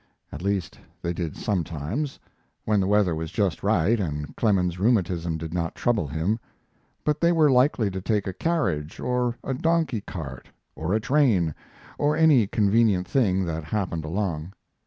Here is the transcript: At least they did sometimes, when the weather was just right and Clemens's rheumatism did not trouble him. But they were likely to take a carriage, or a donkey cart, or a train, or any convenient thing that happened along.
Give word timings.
At 0.31 0.41
least 0.41 0.79
they 0.99 1.13
did 1.13 1.37
sometimes, 1.37 2.19
when 2.65 2.79
the 2.79 2.87
weather 2.87 3.13
was 3.13 3.29
just 3.31 3.61
right 3.61 3.99
and 3.99 4.35
Clemens's 4.35 4.79
rheumatism 4.79 5.37
did 5.37 5.53
not 5.53 5.75
trouble 5.75 6.07
him. 6.07 6.39
But 7.05 7.21
they 7.21 7.31
were 7.31 7.51
likely 7.51 7.91
to 7.91 8.01
take 8.01 8.25
a 8.25 8.33
carriage, 8.33 8.99
or 8.99 9.37
a 9.43 9.53
donkey 9.53 10.01
cart, 10.01 10.49
or 10.75 10.95
a 10.95 10.99
train, 10.99 11.53
or 11.99 12.17
any 12.17 12.47
convenient 12.47 13.07
thing 13.07 13.45
that 13.45 13.65
happened 13.65 14.03
along. 14.03 14.53